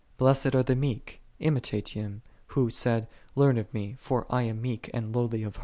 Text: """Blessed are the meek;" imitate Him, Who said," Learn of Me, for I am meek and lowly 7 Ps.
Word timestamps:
"""Blessed 0.17 0.55
are 0.55 0.63
the 0.63 0.75
meek;" 0.75 1.21
imitate 1.37 1.89
Him, 1.89 2.23
Who 2.47 2.71
said," 2.71 3.05
Learn 3.35 3.59
of 3.59 3.71
Me, 3.71 3.95
for 3.99 4.25
I 4.31 4.41
am 4.41 4.59
meek 4.59 4.89
and 4.95 5.13
lowly 5.15 5.41
7 5.43 5.51
Ps. 5.51 5.59